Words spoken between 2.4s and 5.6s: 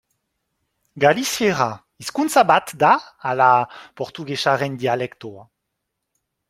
bat da ala portugesaren dialektoa?